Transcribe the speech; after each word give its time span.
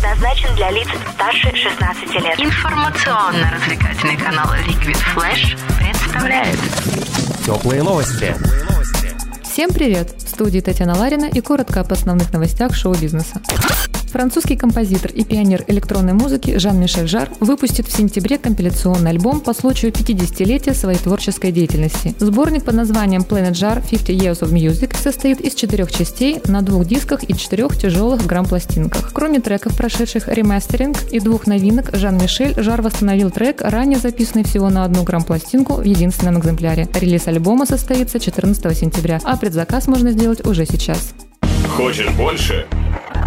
предназначен 0.00 0.54
для 0.54 0.70
лиц 0.70 0.88
старше 1.14 1.54
16 1.54 2.14
лет. 2.14 2.40
Информационно-развлекательный 2.40 4.16
канал 4.16 4.46
Liquid 4.66 4.98
Flash 5.14 5.58
представляет 5.78 6.58
Теплые 7.44 7.82
новости. 7.82 8.34
Всем 9.42 9.70
привет! 9.70 10.08
Студии 10.40 10.60
Татьяна 10.60 10.96
Ларина 10.96 11.26
и 11.26 11.42
коротко 11.42 11.80
об 11.80 11.92
основных 11.92 12.32
новостях 12.32 12.74
шоу-бизнеса. 12.74 13.42
Французский 14.10 14.56
композитор 14.56 15.12
и 15.12 15.22
пионер 15.22 15.64
электронной 15.68 16.14
музыки 16.14 16.58
Жан-Мишель 16.58 17.06
Жар 17.06 17.30
выпустит 17.38 17.86
в 17.86 17.96
сентябре 17.96 18.38
компиляционный 18.38 19.10
альбом 19.10 19.40
по 19.40 19.54
случаю 19.54 19.92
50-летия 19.92 20.74
своей 20.74 20.98
творческой 20.98 21.52
деятельности. 21.52 22.14
Сборник 22.18 22.64
под 22.64 22.74
названием 22.74 23.22
Planet 23.22 23.52
Jar 23.52 23.82
50 23.88 24.08
Years 24.08 24.40
of 24.40 24.52
Music 24.52 24.96
состоит 25.00 25.40
из 25.40 25.54
четырех 25.54 25.92
частей 25.92 26.40
на 26.46 26.62
двух 26.62 26.86
дисках 26.86 27.22
и 27.22 27.34
четырех 27.34 27.76
тяжелых 27.78 28.26
грамм-пластинках. 28.26 29.12
Кроме 29.12 29.38
треков, 29.40 29.76
прошедших 29.76 30.26
ремастеринг 30.26 30.96
и 31.12 31.20
двух 31.20 31.46
новинок, 31.46 31.90
Жан-Мишель 31.92 32.60
Жар 32.60 32.82
восстановил 32.82 33.30
трек, 33.30 33.62
ранее 33.62 33.98
записанный 33.98 34.44
всего 34.44 34.70
на 34.70 34.84
одну 34.84 35.04
грамм-пластинку 35.04 35.74
в 35.74 35.84
единственном 35.84 36.40
экземпляре. 36.40 36.88
Релиз 36.94 37.28
альбома 37.28 37.64
состоится 37.64 38.18
14 38.18 38.76
сентября, 38.76 39.20
а 39.22 39.36
предзаказ 39.36 39.86
можно 39.86 40.10
сделать 40.10 40.29
уже 40.46 40.66
сейчас. 40.66 41.14
Хочешь 41.76 42.10
больше? 42.10 42.66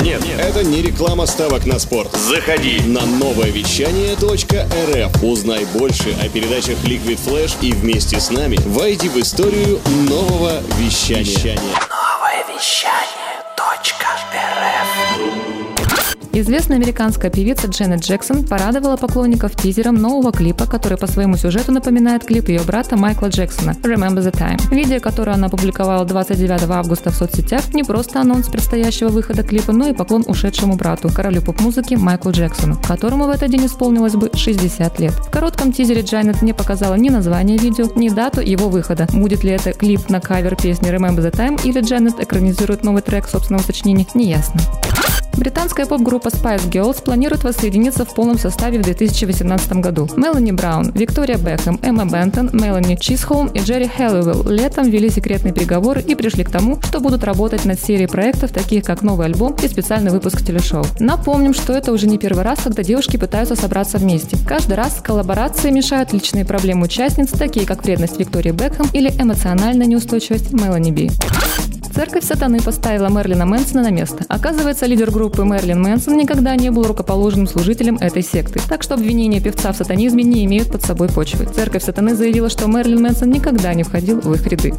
Нет, 0.00 0.22
это 0.38 0.64
не 0.64 0.82
реклама 0.82 1.26
ставок 1.26 1.66
на 1.66 1.78
спорт. 1.78 2.14
Заходи. 2.16 2.80
На 2.86 3.06
новое 3.06 3.50
вещание 3.50 4.14
.рф. 4.14 5.22
Узнай 5.22 5.64
больше 5.66 6.16
о 6.20 6.28
передачах 6.28 6.78
Liquid 6.84 7.18
Flash 7.24 7.56
и 7.60 7.72
вместе 7.72 8.18
с 8.20 8.30
нами 8.30 8.58
войди 8.66 9.08
в 9.08 9.16
историю 9.16 9.80
нового 10.08 10.60
вещания. 10.78 11.58
Новое 11.58 12.44
вещание 12.54 13.42
.рф 13.56 15.73
Известная 16.36 16.78
американская 16.78 17.30
певица 17.30 17.68
Дженнет 17.68 18.00
Джексон 18.00 18.44
порадовала 18.44 18.96
поклонников 18.96 19.54
тизером 19.54 19.94
нового 19.94 20.32
клипа, 20.32 20.66
который 20.66 20.98
по 20.98 21.06
своему 21.06 21.36
сюжету 21.36 21.70
напоминает 21.70 22.24
клип 22.24 22.48
ее 22.48 22.60
брата 22.62 22.96
Майкла 22.96 23.28
Джексона 23.28 23.70
«Remember 23.70 24.18
the 24.18 24.32
Time». 24.32 24.60
Видео, 24.74 24.98
которое 24.98 25.34
она 25.34 25.46
опубликовала 25.46 26.04
29 26.04 26.68
августа 26.70 27.12
в 27.12 27.14
соцсетях, 27.14 27.72
не 27.72 27.84
просто 27.84 28.20
анонс 28.20 28.48
предстоящего 28.48 29.10
выхода 29.10 29.44
клипа, 29.44 29.70
но 29.72 29.86
и 29.86 29.92
поклон 29.92 30.24
ушедшему 30.26 30.74
брату, 30.74 31.08
королю 31.08 31.40
поп-музыки 31.40 31.94
Майклу 31.94 32.32
Джексону, 32.32 32.80
которому 32.84 33.26
в 33.26 33.30
этот 33.30 33.50
день 33.50 33.66
исполнилось 33.66 34.14
бы 34.14 34.32
60 34.34 34.98
лет. 34.98 35.12
В 35.12 35.30
коротком 35.30 35.72
тизере 35.72 36.02
Дженнет 36.02 36.42
не 36.42 36.52
показала 36.52 36.94
ни 36.94 37.10
название 37.10 37.58
видео, 37.58 37.86
ни 37.94 38.08
дату 38.08 38.40
его 38.40 38.68
выхода. 38.68 39.06
Будет 39.12 39.44
ли 39.44 39.52
это 39.52 39.72
клип 39.72 40.08
на 40.08 40.20
кавер 40.20 40.56
песни 40.56 40.92
Remember 40.92 41.20
the 41.20 41.30
Time 41.30 41.60
или 41.62 41.80
Дженнет 41.80 42.18
экранизирует 42.18 42.82
новый 42.82 43.02
трек 43.02 43.28
собственного 43.28 43.62
сочинения, 43.62 44.04
неясно. 44.14 44.60
Британская 45.36 45.86
поп-группа 45.86 46.28
Spice 46.28 46.70
Girls 46.70 47.02
планирует 47.02 47.44
воссоединиться 47.44 48.04
в 48.04 48.14
полном 48.14 48.38
составе 48.38 48.78
в 48.78 48.82
2018 48.82 49.72
году. 49.74 50.08
Мелани 50.16 50.52
Браун, 50.52 50.90
Виктория 50.92 51.36
Бекхэм, 51.36 51.80
Эмма 51.82 52.06
Бентон, 52.06 52.50
Мелани 52.52 52.96
Чисхолм 52.96 53.48
и 53.48 53.60
Джерри 53.60 53.88
Хэллоуэлл 53.88 54.48
летом 54.48 54.88
вели 54.88 55.10
секретные 55.10 55.52
переговоры 55.52 56.02
и 56.02 56.14
пришли 56.14 56.44
к 56.44 56.50
тому, 56.50 56.80
что 56.82 57.00
будут 57.00 57.24
работать 57.24 57.64
над 57.64 57.80
серией 57.80 58.08
проектов, 58.08 58.52
таких 58.52 58.84
как 58.84 59.02
новый 59.02 59.26
альбом 59.26 59.56
и 59.62 59.68
специальный 59.68 60.10
выпуск 60.10 60.44
телешоу. 60.44 60.84
Напомним, 61.00 61.54
что 61.54 61.72
это 61.72 61.92
уже 61.92 62.06
не 62.06 62.18
первый 62.18 62.44
раз, 62.44 62.60
когда 62.62 62.82
девушки 62.82 63.16
пытаются 63.16 63.56
собраться 63.56 63.98
вместе. 63.98 64.36
Каждый 64.46 64.74
раз 64.74 65.00
коллаборации 65.02 65.70
мешают 65.70 66.12
личные 66.12 66.44
проблемы 66.44 66.84
участниц, 66.84 67.30
такие 67.30 67.66
как 67.66 67.84
вредность 67.84 68.18
Виктории 68.18 68.52
Бекхэм 68.52 68.86
или 68.92 69.10
эмоциональная 69.10 69.86
неустойчивость 69.86 70.52
Мелани 70.52 70.90
Би. 70.90 71.10
Церковь 71.94 72.24
сатаны 72.24 72.60
поставила 72.60 73.08
Мерлина 73.08 73.46
Мэнсона 73.46 73.84
на 73.84 73.90
место. 73.90 74.24
Оказывается, 74.28 74.86
лидер 74.86 75.12
группы 75.12 75.44
Мерлин 75.44 75.80
Мэнсон 75.80 76.16
никогда 76.16 76.56
не 76.56 76.70
был 76.70 76.82
рукоположенным 76.82 77.46
служителем 77.46 77.98
этой 77.98 78.22
секты. 78.22 78.60
Так 78.68 78.82
что 78.82 78.94
обвинения 78.94 79.40
певца 79.40 79.70
в 79.70 79.76
сатанизме 79.76 80.24
не 80.24 80.44
имеют 80.44 80.72
под 80.72 80.82
собой 80.82 81.08
почвы. 81.08 81.46
Церковь 81.46 81.84
сатаны 81.84 82.16
заявила, 82.16 82.50
что 82.50 82.66
Мерлин 82.66 83.00
Мэнсон 83.00 83.30
никогда 83.30 83.72
не 83.74 83.84
входил 83.84 84.20
в 84.20 84.34
их 84.34 84.44
ряды. 84.48 84.74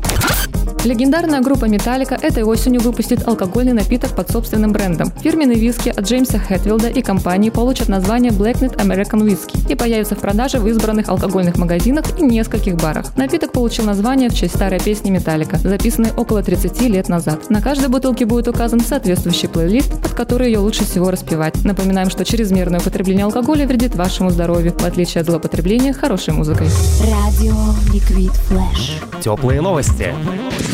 Легендарная 0.85 1.41
группа 1.41 1.66
Металлика 1.66 2.13
этой 2.13 2.44
осенью 2.44 2.79
выпустит 2.79 3.28
алкогольный 3.28 3.73
напиток 3.73 4.16
под 4.16 4.29
собственным 4.29 4.72
брендом. 4.72 5.12
Фирменные 5.19 5.57
виски 5.57 5.90
от 5.90 6.06
Джеймса 6.06 6.38
Хэтфилда 6.38 6.90
и 6.90 7.01
компании 7.01 7.50
получат 7.50 7.90
название 7.90 8.31
Blacknet 8.31 8.78
American 8.78 9.25
Whiskey 9.25 9.72
и 9.72 9.74
появятся 9.74 10.13
в 10.13 10.19
продаже 10.19 10.59
в 10.59 10.68
избранных 10.68 11.09
алкогольных 11.09 11.57
магазинах 11.57 12.19
и 12.19 12.24
нескольких 12.24 12.75
барах. 12.75 13.18
Напиток 13.18 13.51
получил 13.51 13.85
название 13.85 14.29
в 14.29 14.35
честь 14.35 14.56
старой 14.56 14.79
песни 14.79 15.09
Металлика, 15.09 15.57
записанной 15.57 16.12
около 16.16 16.44
30 16.44 16.79
лет 16.81 17.09
назад. 17.09 17.50
На 17.50 17.63
каждой 17.63 17.90
бутылке 17.90 18.25
будет 18.25 18.47
указан 18.47 18.79
соответствующий 18.79 19.50
плейлист, 19.50 19.91
под 20.03 20.12
который 20.12 20.51
ее 20.51 20.59
лучше 20.59 20.85
всего 20.85 21.09
распевать. 21.09 21.66
Напоминаем, 21.66 22.12
что 22.12 22.24
чрезмерное 22.24 22.79
употребление 22.79 23.25
алкоголя 23.25 23.66
вредит 23.66 23.95
вашему 23.95 24.29
здоровью, 24.29 24.72
в 24.78 24.85
отличие 24.85 25.22
от 25.22 25.25
злоупотребления 25.25 25.94
хорошей 25.94 26.35
музыкой. 26.35 26.68
Радио 27.01 27.56
Liquid 27.91 28.31
Flash. 28.51 29.22
Теплые 29.24 29.62
новости. 29.62 30.13